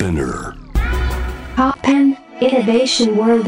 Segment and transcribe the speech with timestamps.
[0.00, 0.54] Spinner.
[1.56, 3.44] Poppen Innovation World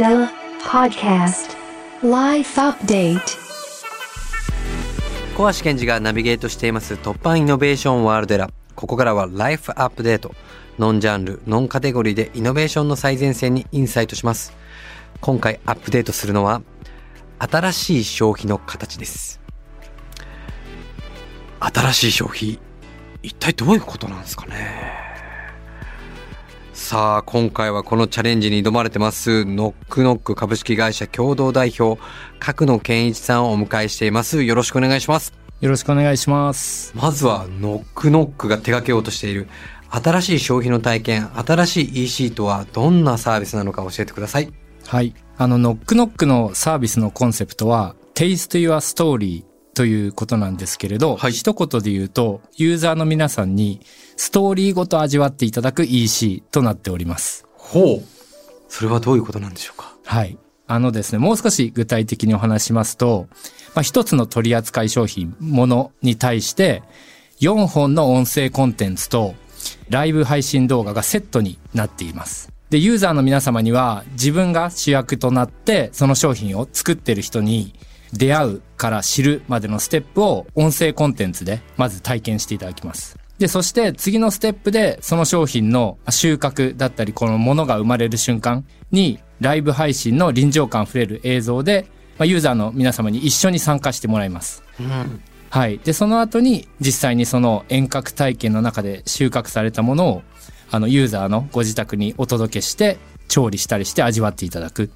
[0.61, 1.57] Podcast
[2.03, 3.39] Life Update.
[5.35, 10.35] 小橋健二がナビゲートしています突破イノベーションワールドエラここからはライフアップデート
[10.79, 14.53] ノンジャンルノンカテゴリーでイノベーションの最前線にインサイトします。
[15.23, 16.61] 今回アップデートするのは
[17.39, 19.41] 新しい消費の形です。
[21.61, 22.59] 新しい消費
[23.23, 25.12] 一体どういうことなんですかね？
[26.93, 31.99] さあ今回はこのチャレンジに挑まれてますノックノック株式会社共同代表
[32.39, 36.93] 角野健一さんをお迎えしていますよろしくお願いしますよろしくお願いします。
[36.95, 39.49] まずはノックノックが手掛けようとしている
[39.89, 44.53] 新しい消費の体験新しい EC とはどんなサービスなのか教えてください
[44.87, 45.15] はい。
[45.39, 53.81] あの、ノックノックのサービスのコンセプトは、Taste Your Story ということなんですけれど、はい一言で言うと、ユーザーの皆さんに
[54.23, 57.45] ストーリーごと味わっていただく EC となっております。
[57.55, 58.05] ほう
[58.69, 59.97] それはどういうことなんでしょうか？
[60.05, 60.39] はい。
[60.69, 63.27] あのですね、もう少し具体的にお話ししますと、
[63.75, 66.85] まあ、一つの取扱い商品、ものに対して、
[67.41, 69.35] 4本の音声コンテンツと、
[69.89, 72.53] ライブ配信動画がセットになっています。
[72.71, 77.75] で、ユーザーの皆様には、自分が主役となって、その商品を作ってる人に、
[78.13, 83.19] 出会うから知るまでのステップを音声コンテンツで、まず体験していただきます。
[83.43, 94.63] で、そして次のステップでその商品の収穫だったり、このものが生まれる瞬間に、ライブ配信の臨場感あふれる映像で、まあ、ユーザーの皆様に一緒に参加してもらいます。
[95.51, 95.81] はい。
[95.83, 100.23] で、その後に実際にその遠隔体験の中で収穫されたものを、
[100.71, 104.89] あの、ユーザーのご自宅にお届けして、調理したりして味わっていただくっ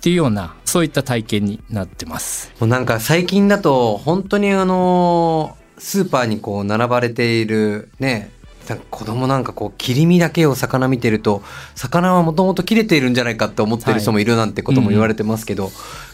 [0.00, 2.52] ていうような、そういった体験になってます。
[2.58, 8.30] もうなんか最近だと本当にあのスーパーにこう並ばれているね
[8.68, 11.42] なんか子供なんかこう切り身だけを魚見てると
[11.74, 15.70] 魚はもともと切れているんじゃないかって思ってる人もいるなんてことも言われてますけど、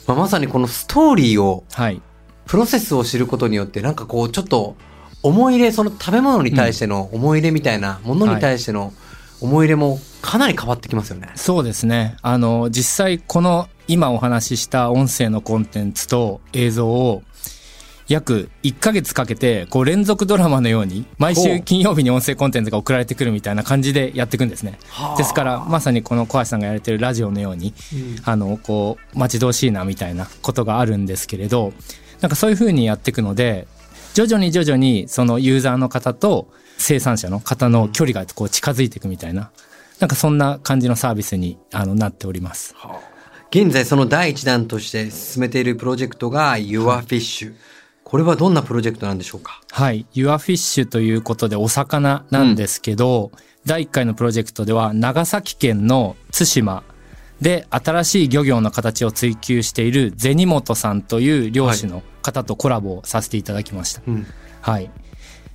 [0.06, 2.00] まあ、まさにこのストーリーをはい。
[2.44, 4.76] プロセスを知ることによってなんかこうちょっと
[5.22, 8.92] 思い入れその食べ物に対しての思い入れみたいなものに対しての
[9.40, 11.30] 思い入れもかなり変わってきますよね。
[11.34, 12.16] そうですね。
[12.22, 17.22] あの、実際この今お話しした音声のコンテンツと映像を
[18.12, 24.78] 約1ヶ月かけて、こう連続ドラマのように、毎週金曜日に音声コンテンツが送られてくるみたいな感じでやっていくんですね。
[24.88, 27.74] はあですから、まさにこの小橋さんがやられてるラジオのように、
[28.24, 31.72] あの、こう、待ち遠しいなみたいなことがあるんですけれど、
[32.20, 33.66] なんかそういう風にやっていくので、
[34.14, 39.50] 徐々に徐々にそのユーザーの方と生産者の方の距離がこう近づいていくみたいな、
[40.00, 42.74] なんかそんな感じのサービスにあのなっております。
[43.50, 47.54] 現在その第一弾として進めているプロジェクトが YourFish。
[48.12, 49.62] これはどんなプロジェクトなんでしょうか？
[49.70, 50.04] はい。
[50.12, 53.32] YourFish ということでお魚なんですけど、
[53.64, 56.82] 第1回のプロジェクトでは長崎県の対馬
[57.40, 64.02] で新しい漁業の形を追求している銭本さんという漁師の方とコラボをさせていただきました。
[64.06, 64.26] うん。
[64.60, 64.90] はい。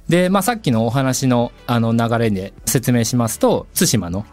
[0.10, 4.26] で、まあ、さっきのお話のあの流れで説明しますと、対馬の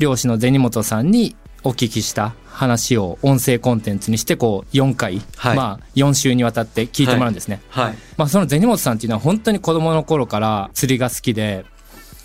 [0.00, 7.60] 漁師の銭本さんにお聞きした話を音声コンテンツにして、こう、4回、はいまあ、4週にわたって聞いてもらうんですね。
[7.68, 7.94] はい。
[8.16, 11.64] まあ、その銭本さんっていうのは本当に子供の頃から釣りが好きで、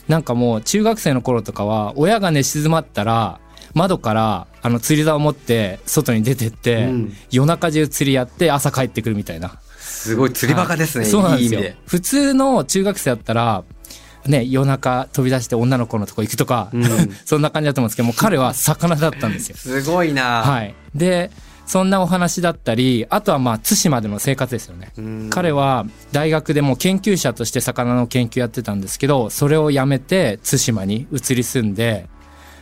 [0.08, 3.40] なんかもう中学生の頃とかは、親が寝静まったら、
[3.76, 9.60] 窓からあの釣り竿を持って外に出てって、うん夜中中釣りやって朝帰ってくるみたいな。
[9.80, 11.04] すごい釣りバカですね。
[11.04, 11.62] はいそうなんですよ。
[11.86, 13.64] 普通の中学生だったら、
[14.26, 16.84] ね、夜中飛び出して女の子のとこ行くとか、うん
[17.26, 19.58] そんな感じだと思うんですけども、彼は魚だったんですよ。
[19.58, 20.74] すごいなはい。
[20.96, 21.32] で、
[21.66, 24.92] そんなお話だったり、あとはまあ、対馬での生活ですよね。
[24.98, 32.08] うん彼は大学でも研究者として魚の研究やってたんですけど、それをやめて対馬に移り住んで、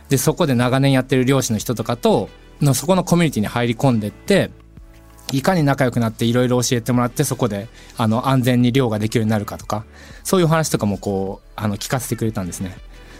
[0.08, 2.28] で、そこで長年やってる漁師の人とかと、
[2.60, 4.50] のそこのコミュニティに入り込んでって、
[5.32, 9.84] いかに仲良くなっていろいろ教えてもらってそこであの安全に漁ができるようになるかとか
[10.24, 12.76] そういうお話とかもこうあの聞かせてくれたんですね。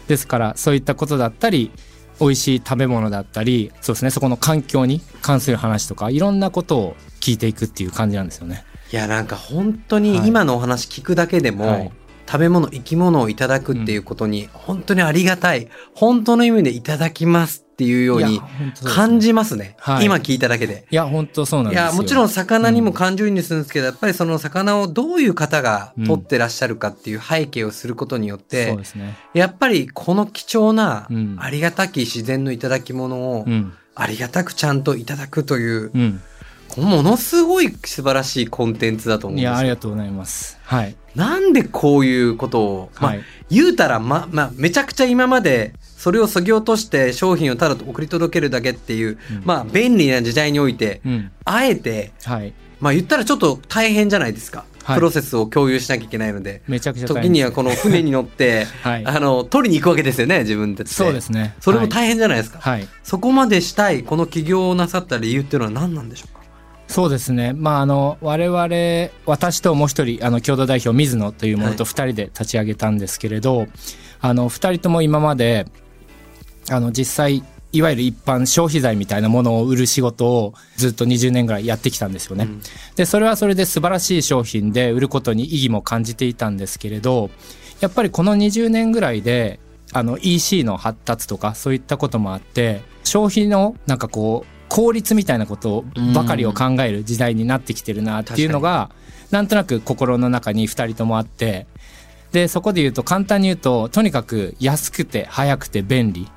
[0.07, 1.71] ですからそういったことだったり
[2.19, 8.65] 美味しい食べ物だったりそうですねそこの環境に関する話とかいろんなことを聞いていくっていう感じなんですよね。
[8.93, 10.27] いや、なんか本当にはい。
[10.27, 11.91] 今のお話聞くだけでも、はい。
[12.27, 15.67] 食べ物、生き物をいただくっていうことに、本当にありがたい。
[15.95, 18.91] 本当の意味でいただきますっていうようにいや本当そうですね。
[18.91, 19.75] 感じますね。
[19.79, 20.05] はい。
[20.05, 20.85] 今聞いただけで。
[20.89, 21.85] いや本当そうなんですよ。
[21.85, 29.15] いや、もちろん魚にも感情移入するんですけど、やっぱりその魚をどういう方が取ってらっしゃるかっていう背景をすることによって、そうですね。
[29.33, 31.37] やっぱりこの貴重なうん。
[31.39, 33.73] ありがたき自然のいただき物をうん。
[33.95, 36.21] ありがたくちゃんといただくという、うん。
[36.77, 39.51] ものすごい素晴らしいコンテンツだと思うんですよ。
[39.51, 40.57] いやありがとうございます。
[40.63, 40.95] はい。
[41.15, 43.23] なんでこういうことを、まあはい。
[43.49, 45.73] 言うたら、ま、まあ、めちゃくちゃ今まで、
[46.03, 51.31] それを削ぎ落として商品をただ送り届けるだけっていう、まあ便利な時代において、うん。
[51.45, 52.53] あえて、はい。
[52.81, 54.65] まあ言ったらちょっと大変じゃないですか。
[54.83, 56.61] はいプロセスを共有しなきゃいけないので。
[56.67, 60.93] めちゃくちゃ大変時にはこの船に乗って、 はいあの、取りに行くわけですよね、自分たちで。
[60.93, 61.55] そうですね。
[61.61, 62.59] それも大変じゃないですか。
[62.59, 62.85] はい。
[63.01, 66.43] そこまでしたい、この起業をなさった理由っていうのは何なんでしょうか？
[66.89, 67.53] そうですね。
[67.53, 73.67] まあ、あの、我々、私ともう一人、あの、共同代表、水野というものと二人で立ち上げたんですけれど、
[74.19, 75.65] あの、二人とも今まで、
[76.69, 82.47] あの、実際、いわゆる一般消費財みたいなものを売る仕事をずっと20年ぐらいやってきたんですよね。
[82.95, 87.31] で、それはそれで素晴らしい商品で売ることに意義も感じていたんですけれど、
[87.81, 89.59] やっぱりこの20年ぐらいで、
[89.91, 95.83] あの EC の発達とかそういったこともあって、消費のなんかこう、効率みたいなこと
[96.15, 98.91] ばかりを考える時代になってきてるなっていうのが、
[99.31, 101.67] なんとなく心の中に二人ともあって、
[102.31, 106.27] で、そこで言うと簡単に言うと、とにかく安くて早くて便利。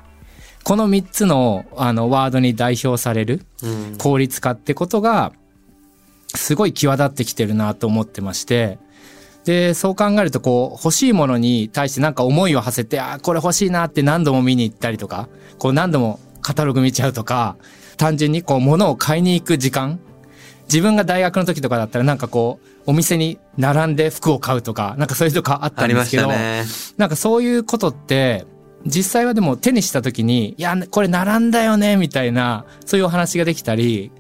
[0.67, 3.99] この三つのあのワードに代表されるうん。
[3.99, 5.33] 効率化ってことが、
[6.35, 8.81] すごい際立ってきてるなと思ってまして、
[9.45, 15.29] で、そう考えると、こう、欲しいものに対してなんか思いを馳せて、あーこれ欲しいなって何度も見に行ったりとか、
[15.61, 17.55] こう何度もカタログ見ちゃうとか、
[17.97, 20.01] 単純にこう物を買いに行く時間
[20.65, 26.65] 自分が大学の時とかだったらなんかこう、お店に並んで服を買うとか、なんかそういうとかあったんですけど、ね。
[26.97, 28.47] なんかそういうことって、
[28.87, 34.11] 実際はでも手にした時に、いや、これ並んだよね、みたいな、そういうお話ができたり、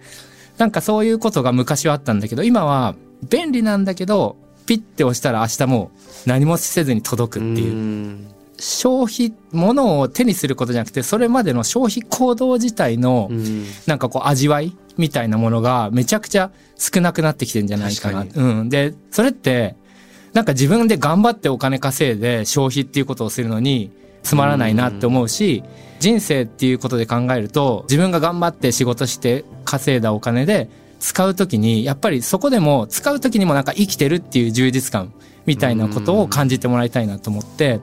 [0.58, 2.96] なんかそういうことが昔はあったんだけど、今は
[3.28, 4.36] 便利なんだけど、
[4.66, 5.92] ピッて押したら明日も
[6.26, 7.74] う何もせずに届くっていう。
[7.74, 8.26] ん
[8.58, 18.24] 消費、物を手にすることじゃなくて、それまでの消費行動自体のう、んなんかこう味わいみたいなものがめちゃくちゃ少なくなってきてんじゃないかな。
[18.24, 18.68] 確うん。
[18.70, 19.76] で、それって、
[20.32, 23.90] なんか自分で頑張ってお金稼いで消費っていうことをするのに
[24.26, 25.62] つまらないなって思うし、
[26.00, 30.68] 人生っていうことで考えると、自分が頑張って仕事して稼いだお金で
[30.98, 35.12] 使うときに、やっぱりそこでも使うときにもなんか生きてるっていう充実感
[35.46, 37.80] みたいなことを感じてもらいたいなと思って、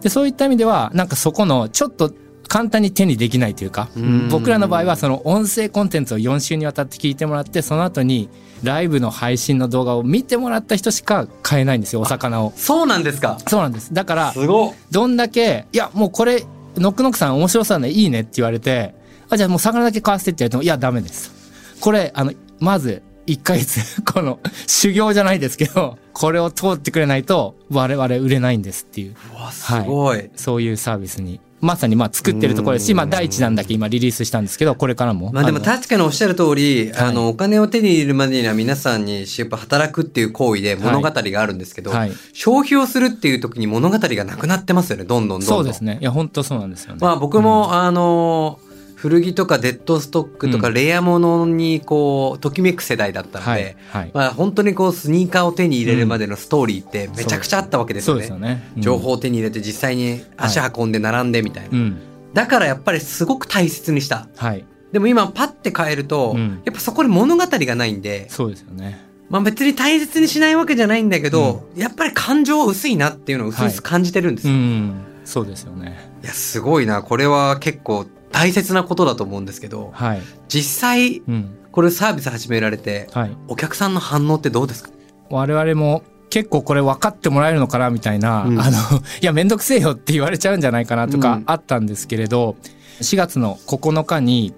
[0.00, 2.12] で、そういった意味では、なんかそこのちょっと
[2.48, 8.28] 簡単に手にできないというか、ん僕らの場合はその音声コンテンツを4週にわたって聞いてもらって、その後に
[8.62, 12.52] ライブの配信の動画を見てもらった人しか買えないんですよ、お魚を。
[12.56, 13.38] そうなんですか。
[13.46, 13.92] そうなんです。
[13.92, 14.74] だから、すごっ。
[14.90, 16.44] どんだけ、いや、もうこれ、
[16.76, 18.94] ノックノックさん面白そうね、いいねって言われて、
[19.28, 21.32] あ、じゃあもう魚だけ買わせてって言われても、いや、ダメです。
[21.80, 30.30] これ、あの、まず、1ヶ月、 この、修行じゃないですけど、これを通ってくれないと、我々売れないんですっていう、うわ、すごい。
[30.36, 35.32] そういうサービスに、まさにまあ作ってるところですし、まあ第一弾だけ今リリースしたんですけど、これからも。
[35.32, 45.58] まあでもの確かにおっしゃる通り、はいあの、お金を手に入れるまでには皆さんにやっぱ働くっていう行為で物語があるんですけど、はい消費をするっていう時に物語がなくなってますよね、どんどんどんどん。
[45.58, 45.98] そうですね。
[46.00, 46.98] いや、本当そうなんですよね。
[47.00, 48.60] まあ僕も、あの、
[49.06, 53.76] 古着とかデッドストックとかうんレアものにこう、ときめく世代だったので、はい。
[53.90, 54.10] はい。
[54.12, 58.26] まあ本当にこうスニーカーを手に入れるまでのストーリーってめちゃくちゃあったわけですよね。
[58.26, 58.68] よね。
[58.76, 61.70] うん情報を手に入れて実際に足運んで並んでみたいな。
[61.70, 61.98] うん。
[62.34, 64.26] だからやっぱりすごく大切にした。
[64.36, 64.64] はい。
[64.90, 69.06] でも今パッて変えると、うんやっぱそこで物語がないんで、そうですよね。
[69.30, 74.54] まあ別に大切にしないわけじゃないんだけど、やっぱり感情薄いなっていうのを薄々感じてるんですよ。
[74.54, 74.94] いうん。
[75.24, 76.16] そうですよね。
[76.26, 77.02] や、すごいな。
[77.02, 80.20] これは結構大切なことだと思うんですけど、はい。
[80.48, 81.58] 実際、うん。
[81.72, 83.36] これサービス始められて、はい。
[83.48, 84.90] お客さんの反応ってどうですか？
[85.30, 88.76] 我々も結構これ分かってもらえるのかなみたいな、うんあの、
[89.22, 92.56] いや、めんどくせえよって言われちゃうんじゃないかなとうんかあったんですけれど、
[93.00, 94.54] 4月の9日に、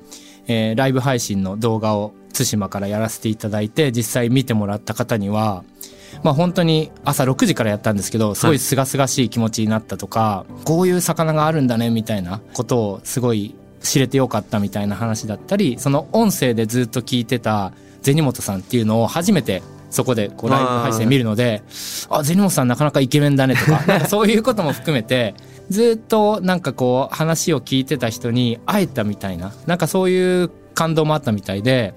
[0.46, 5.64] えーライブ配信の動画を対馬からやらせていただいて、実際見てもらった方には、
[6.22, 17.72] まあ本当に朝6時からやったんですけど、すごい清々しい気持ちになったとか、こういう魚があるんだねみたいなことをすごい知れてよかったみたいな話だったり、その音声でずっと聞いてた
[18.02, 21.62] 銭本さんっていうのを初めてそこでこうライブ配信で見るので、
[22.10, 25.34] あ、銭本さんなかなかイケメンだねとか、 なんかそういうことも含めて、
[25.70, 31.94] ずっとなんかこう話を聞いてた人に会えたみたいな、なんかそういう感動もあったみたいで、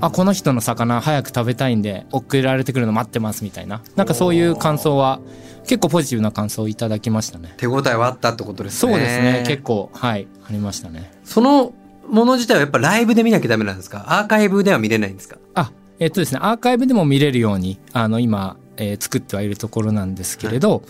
[0.00, 3.82] あ、この人の魚早く食べたいんで送られてくるの待ってますみたいな。
[3.94, 5.20] なんかそういう感想は
[5.64, 7.52] 結構ポジティブな感想をいただきましたね。
[7.58, 8.92] 手応えはあったってことですね。
[8.92, 9.44] そうですね。
[9.46, 11.12] 結構、はい、ありましたね。
[11.24, 11.74] その
[12.08, 14.06] もの自体はやっぱライブで見なきゃダメなんですか？
[14.08, 15.36] アーカイブでは見れないんですか？
[15.54, 20.82] あ、えっとですね、アーカイブでも見れるように、あの、今、えー作ってはいるところなんですけれど、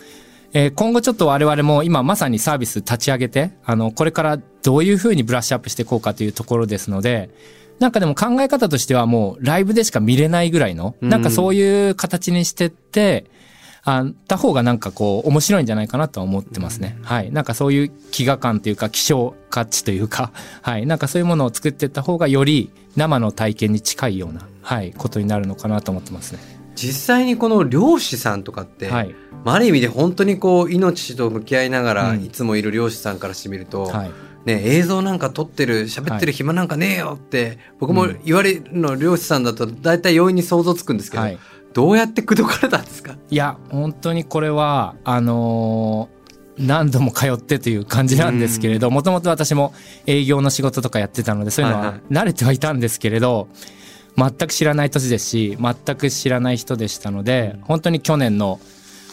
[0.55, 7.31] えー今後ちょっと我々も今まさにサービス立ち上げて、あの、これからどういうふうにブラッシュアップしていこうかというところですので、
[7.79, 13.31] なんかでも考え方としてはもうライブでしか見れないぐらいの、うんなんかそういう形にしてって、
[13.85, 16.97] あった方がなんかこう面白いんじゃないかなとは思ってますね。
[17.03, 17.33] はい。
[17.33, 20.33] なんかそういう飢餓感というか希少価値というか、
[20.63, 20.87] はい。
[20.87, 26.62] なんかそういうものを作っていった方がより生の体験に近いような、はい、ことになるのかなと思ってますね。
[26.75, 29.15] 実際にこの漁師さんとかって、はい。
[29.45, 34.11] まあ、ある意味で本当にこう命と向き合いながらうんいつもいる漁師さんからしてみると、はい。
[34.45, 41.39] ね、映像なんか撮ってる喋ってる暇なんかねえよって僕も言われるの漁師さんだと大体容易に想像つくんですけど、はい。
[41.73, 43.17] どうやって口説かれたんですか？
[43.31, 46.23] いや、本当にこれは、あのー
[46.59, 49.73] 何度も通ってという感じなんですけれど、もともと私も
[50.07, 53.49] 営業の仕事とかやってたので、そういうのははいはい慣れてはいたんですけれど、
[54.17, 58.61] 全く知らない年ですし、全く知らない人でしたので、本当に去年の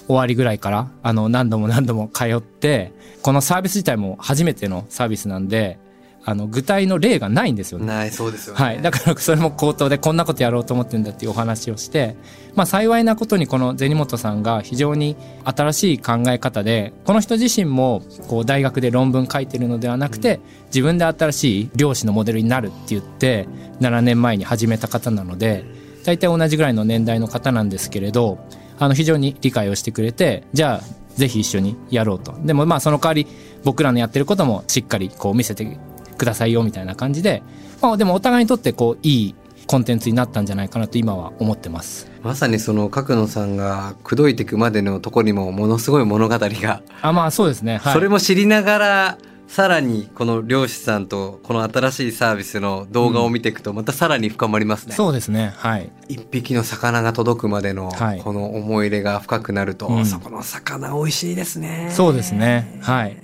[0.08, 2.92] 終わりぐらいから、あの、何度も何度も通って、
[3.22, 5.78] このサービス自体も初めてのサービスなんで、
[6.26, 7.86] あの、具体の例がないんですよね。
[7.86, 8.82] ないそうですよね、はい。
[8.82, 12.16] だからそれも口頭でこんなことやろうと思ってんだっていうお話をして、
[12.56, 23.48] まあ幸いなことにこの銭本さんが非常に新しい考え方で、この人自身もこう大学で論文書いてるのではなくて、自分で新しい漁師のモデルになるって言って、
[23.80, 25.66] 7年前に始めた方なので、
[26.06, 28.40] 大体同じぐらいの年代の方なんですけれど、
[28.78, 32.34] あの非常に理解をしてくれて、じゃあぜひ一緒にやろうと。
[32.44, 33.28] でもまあその代わり
[33.64, 35.78] 僕らのやってることもしっかりこう見せて
[36.20, 37.42] くださいよみたいな感じで、
[37.82, 39.36] まあでもお互いにとってこういい
[39.66, 42.10] コンテンツになったんじゃないかなと今は思ってます。
[42.22, 47.78] まさにその角野さんが口説いていくまでのところにもものすごい物語が、あ、まあそうですね。
[47.78, 47.94] はい。
[47.94, 55.54] それも知りながらさらにこの漁師さんとこの新しいサービスの動画を見ていくとまたさらに深まりますね、そうですね。
[55.56, 55.92] はい。
[56.08, 62.80] 一匹の魚が届くまでのはいこの思い入れが深くなると、うんそこの魚美味しいですねそうですね。
[62.82, 63.18] はい。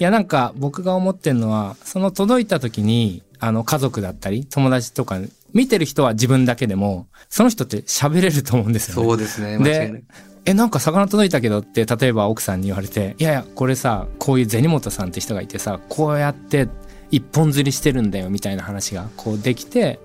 [0.00, 5.18] いやなんか僕が思ってるのは、その届いた時に、あの家族だったり友達とか
[5.52, 9.08] 見てる人は自分だけでも、その人って喋れると思うんですよね。
[9.08, 10.02] そうですねで、
[10.46, 16.68] え、なんか魚届いたけどって、例えば奥さんに言われて、いやいや、これさ、こういう銭本さんって人がいてさ、こうやって
[17.10, 20.00] 一本釣りしてるんだよみたいな話がこうできて、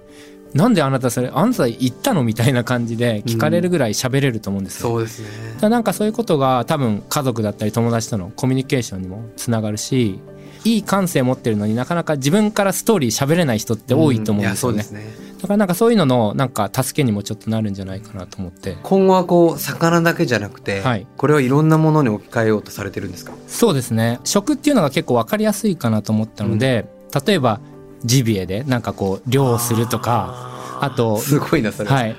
[0.55, 4.89] なんであなたそれ、あなた行ったのみたいな感じで聞かれるぐらい喋れると思うんですよ。
[4.89, 5.27] そうですね
[5.59, 10.19] だなんかそういうことが多分家族だったり友達とのコミュニケーションにもつながるし、
[10.63, 14.75] いい感性持ってるのになかなか自分からストーリー喋れない人って多いと思うんですよね。
[14.75, 18.77] いやそうですねだからなんかそういうののなんか助けにもちょっとなるんじゃないかなと思って。
[18.81, 23.33] 今後はこう魚だけじゃなくて、はいこれをいろんなものに置き換えようとされてるんですか？
[23.47, 24.21] そうですね。
[24.23, 26.87] 食っていうのが結構わかりやすいかなと思ったので、
[27.27, 27.59] 例えば
[28.05, 32.15] ジビエでなんかこう漁をするとか、あと、すごいなそれ、はい。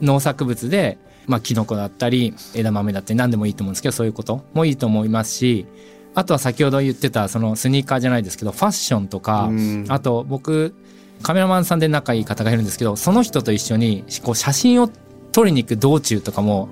[0.00, 5.66] 農作物で、まあ、キノコだったり、枝豆だったり何でもいいと思うんですけど、そういうこともいいと思いますし、
[6.14, 9.84] あとは先ほど言ってた、そのスニーカーじゃないですけど、ファッションとかう、ん。
[9.88, 10.74] あと僕、
[11.22, 14.90] カメラマンさんで仲いい方がいるんですけど、その人と一緒にこう写真を
[15.32, 16.68] 撮りに行く道中とかも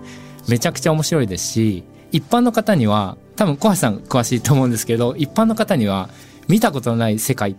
[0.49, 6.09] めちゃくちゃ面白いですし、一般の方には、多分小橋さん詳しいと思うんですけど、一般の方には
[6.49, 7.57] 見たことのない世界、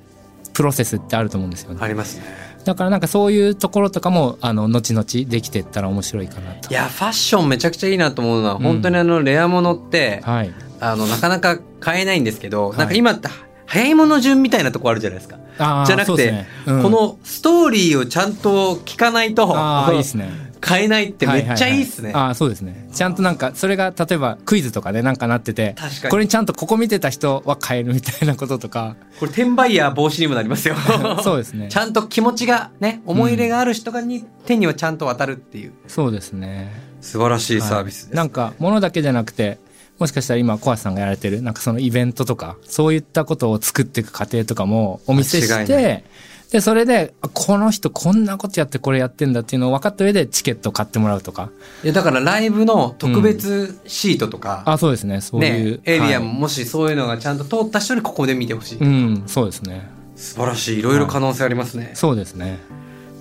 [0.57, 1.77] プロセスってあると思うんですよね。
[1.79, 2.23] ありますね
[2.65, 6.71] だからなんかそういうところとかも、あの、後々できてったら面白いかなと。
[6.71, 10.51] いやファッションめちゃくちゃいいなと思うのは、うん本当にあのレアものってはい。
[10.79, 13.29] あのなかなか買えないんですけど、はいなんか今って
[13.67, 15.37] 早いもの順みたいなとこあるじゃないですか、
[15.85, 20.46] じゃなくて、ねうんこのストーリーをちゃんと聞かないとああ、いいですね。
[20.59, 22.89] 買えないってめっちゃいいっすね、はははああ、そうですね。
[22.93, 25.75] ちゃんとなんか、それが例えばクイズとかでなんかなってて、
[26.09, 30.75] これにちゃんとここ見てた人は買えるみたいなこととか、これ転売ヤー防止にもなりますよ。
[31.23, 31.67] そうですね。
[31.69, 31.77] ち。
[31.77, 35.73] ゃんと気持ちがね思い入れがある人がに、手にはちゃんと渡るっていう。
[35.87, 36.71] そうですね。
[37.01, 39.59] 素晴らしいサービスです、はいなんか、物だけじゃなくて、
[39.99, 46.03] もしかしたら今、小橋さんがやられてる、なんかそのイベントとか、そういったことを作っていく過程とかもお見せして、
[46.51, 51.49] で、それで、あこの人こんなことやってこれやってんだっていうのを分かった上でチケットを買ってもらうとか。
[51.83, 55.19] いやだからライブの特別シートとか、あ、そうですね。
[55.19, 55.77] そういう。
[55.77, 59.89] ね、エリアもはいもしそういうのがちゃんと通った人にここで見てほしい、うん、そうですね。
[60.15, 62.59] 素晴らしいいろいろ可能性ありますね、そうですね。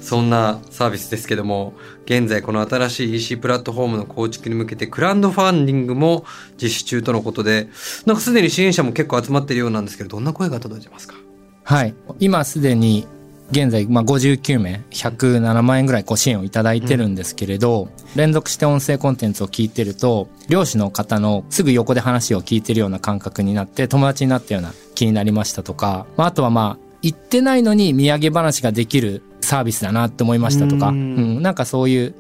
[0.01, 6.25] そんなサービスですけども現在この新しい EC プラットフォームの構築に向けてクラウドファンディングも
[6.63, 7.69] 実施中とのことで
[8.05, 11.17] なんかすでに支援者も結構集まっているようなんですけどどんな声が届いてますか？
[11.65, 11.95] はい。
[12.21, 13.09] 今すでに、
[13.51, 32.15] 現在、まあ、59名、107万円ぐらいこう支援をいただいてるんですけれど、連続して音声コンテンツを聞いてると、漁師の方のすぐ横で話を聞いてるような感覚になって、友達になったような気になりましたとか、まあ、あとはまあ、行ってないのに土産話ができるサービスだなって思いましたとか、ううんん、なんかそういう、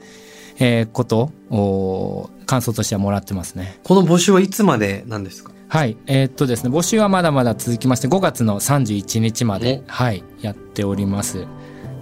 [0.58, 3.78] えーことを感想としてはもらってますね。
[3.82, 5.50] この募集はいつまでなんですか？
[5.68, 5.96] はい。
[6.06, 11.46] えーっとですね、募集はまだまだ続きまして、5月の31日まで、おはい、やっております。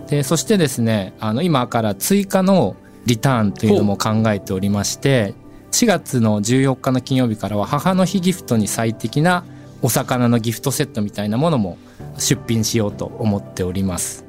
[0.08, 5.34] で、そしてですね、あの、今から追加のリターンというのも考えておりまして、
[5.72, 9.44] 4月の14日の金曜日からは母の日ギフトに最適な
[9.82, 11.78] お魚のギフトセットみたいなものも
[12.16, 14.24] 出品しようと思っております。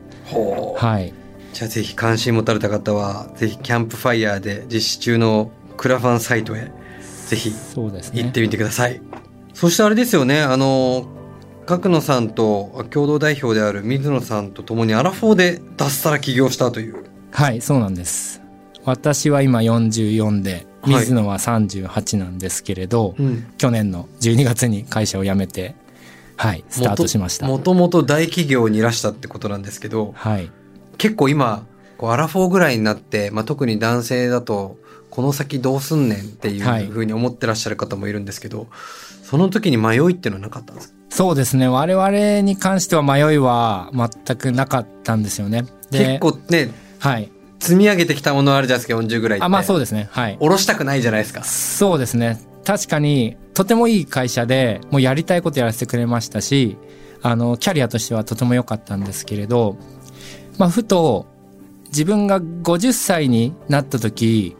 [0.76, 1.14] はい。
[1.54, 6.72] じゃあぜひ関心持たれた方はぜひキャンプファイヤーで実施中のクラファンサイトへ
[7.28, 8.24] ぜひそうですね。
[8.24, 9.00] 行ってみてください。
[9.56, 11.08] そしてあれですよね、あの、
[11.66, 17.06] 角野さんと共同代表である水野さんと共にアラフォーで脱サラ起業したという。
[17.32, 18.42] はい、そうなんです。
[18.84, 23.48] 私は今44で、はい水野は38なんですけれど、うん。
[23.58, 25.74] 去年の12月に会社を辞めて、
[26.38, 27.48] はい、スタートしました。
[27.48, 30.52] もともと大企業にいらしたってことなんですけど、はい。
[31.00, 31.66] 結構今、
[31.98, 34.78] こうアラフォーぐらいになって、まあ、特に男性だと、
[35.16, 38.68] この先どうすんねんっていはいうふうに思ってらっしゃる方もいるんですけど、
[39.24, 40.96] その時に迷いっていうのはなかったんですか？
[41.10, 41.68] そうですね。
[41.68, 45.66] 我々に関しては迷いは全くなかったんですよね。
[45.92, 47.32] 結構ね、はい。
[47.60, 49.46] 積み上げてきたものあるじゃないですか、40ぐらいって。
[49.46, 50.10] あ、まあそううですね。
[50.12, 50.38] はい。
[50.38, 51.44] 下ろしたくないじゃないですか。
[51.44, 52.40] そうですね。
[52.66, 56.78] 確かに、とてもいい会社で、もうやりたいことやらせてくれましたし、
[57.22, 59.78] あの、キャリアとしてはとても良かったんですけれど、
[60.58, 61.28] まあ、ふと、
[61.88, 64.58] 自分が50歳になった時、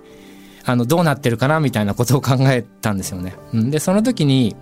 [0.66, 3.36] あの、どうなってるかなみたいなことを考えたんですよね。
[3.54, 4.56] うんで、その時に、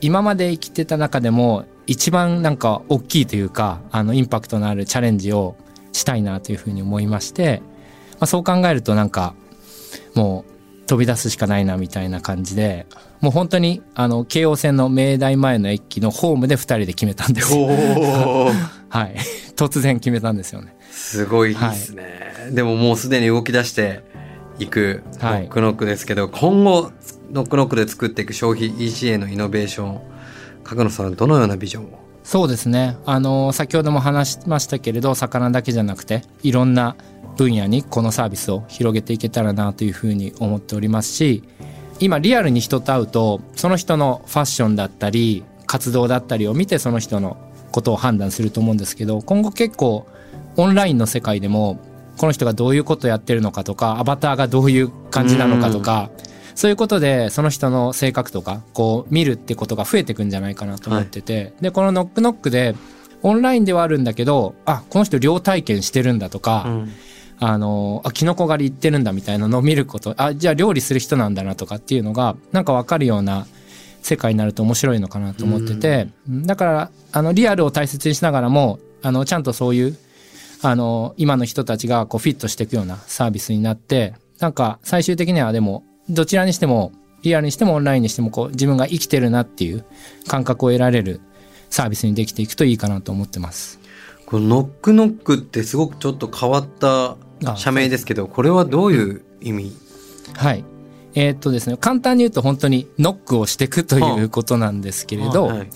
[0.00, 5.56] 今まで生きてた中でも、一番なんか大きいというか、あの、インパクトのあるチャレンジを
[5.92, 7.62] したいなというふうに思いまして、
[8.12, 9.34] まあ、そう考えるとなんか、
[10.14, 12.86] もう飛び出すしかないなみたいな感じで、
[13.20, 17.66] もう本当に、あの、京王線の明大前の駅のホームで二人で決めたんですよ。
[18.88, 19.16] はい。
[19.56, 20.74] 突然決めたんですよね。
[20.90, 22.32] すごいですね。
[22.50, 24.02] でももうすでに動き出して
[24.60, 26.92] いくノはいックノックですけど、今後、
[27.32, 30.00] ノックノックで作っていく消費 EC へのイノベーション、
[30.62, 31.98] 角野さんどのようなビジョンを？
[32.22, 32.98] そうですね。
[33.06, 36.94] あの、先ほども話しましたけれど、魚だけじゃなくて、いろんな
[37.36, 41.42] 分野にこのサービスを広げていけたらなというふうに思っておりますし、
[41.98, 47.38] 今リアルに人と会うと、その人のファッションだったり、活動だったりを見てその人の
[47.72, 50.06] ことを判断すると思うんですけど、今後結構
[50.56, 51.78] オンラインの世界でも、
[52.20, 56.10] この人がどういうことやってるのかとか、アバターがどういう感じなのかとか、
[56.54, 62.74] そういうことで、その人の性格とか、こう、見るってことが増えていくんじゃないかなと思ってて、で、このノックノックで、
[63.22, 66.66] オンラインではあるんだけど、あ、この人両体験してるんだとか、
[67.38, 73.46] あの、あ、キノコ狩り行ってるんだみたいなのを見ること、あ、じゃあ料理する人なんだなとかっていうのが、なんかわかるような
[74.02, 79.96] 世界になると面白いのかなと思ってて、だから、あの、リアルを大切にしながらも、あの、ちゃんとそういう、
[80.62, 86.92] あの、今の人たちがこうフィットしていくようなサービスになって、なんか最終的にはでも、どちらにしても、
[87.22, 89.84] リアルにしてもオンラインにしても、こう自分が生きてるなっていう
[90.26, 91.20] 感覚を得られる
[91.68, 93.78] サービスにできていくといいかなと思ってます。
[94.26, 99.72] このノックノックってすごくちょっと変わったあ社名ですけど、これはどういう意味？
[100.34, 100.64] はい。
[101.14, 105.68] えーっとですね、簡単に言うと本当にノックをしていくということなんですけれど、はい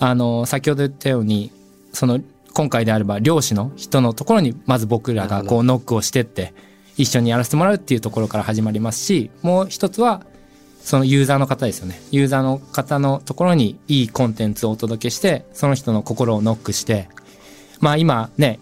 [0.00, 1.52] あの、先ほど言ったように、
[1.92, 2.20] その、
[2.60, 6.52] 今回であれば漁師の人のところにまず僕らがこうノックをしてって、
[6.98, 10.26] 一緒にやらせてもらうっていうところから始まりますし、もう一つは、
[10.82, 11.98] そのユーザーの方ですよね。
[12.10, 17.08] ユーザーの方のところにいいコンテンツをお届けして、その人の心をノックして、
[17.80, 18.60] まあ今ね、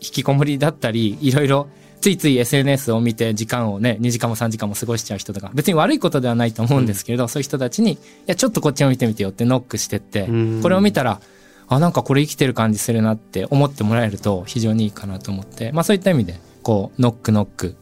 [0.00, 1.68] 引きこもりだったり、いろいろ
[2.00, 11.20] ついつい SNS を見て時間をね、2時間も3時間も過ごしちゃう人とか、別に悪いことではないと思うんですけれど、そういう人たちに、いや、ちょっとこっちを見てみてよってノックしてってうん、これを見たら、
[11.68, 17.76] あ、なんかこれ生きてる感じするなって思ってもらえると非常にいいかなと思って、まあそういった意味で、こう、ノックノック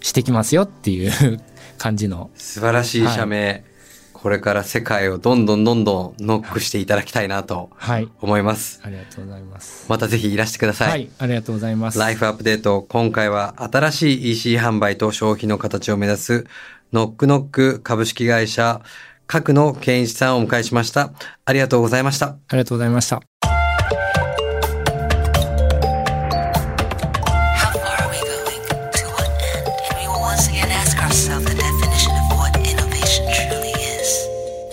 [0.00, 1.40] してきますよっていう
[1.78, 3.64] 感じの、素晴らしい社名、
[4.12, 8.08] これから世界をどんどんどんどんノックしていただきたいなとはい。
[8.20, 8.80] 思います。
[8.82, 9.86] ありがとうございます。
[9.88, 10.90] またぜひいらしてください。
[10.90, 11.98] はい、ありがとうございます。
[12.00, 16.46] ライフアップデート、今回は新しい EC 販売と消費の形を目指す
[16.92, 18.80] ノックノック株式会社
[19.28, 21.12] 角野健一さんをお迎えしました。
[21.44, 22.28] ありがとうございました。
[22.28, 23.20] ありがとうございました。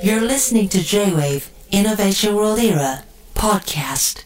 [0.01, 4.24] You're listening to J-Wave Innovation World Era podcast.